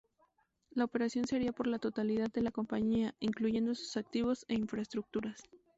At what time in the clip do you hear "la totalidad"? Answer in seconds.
1.67-2.31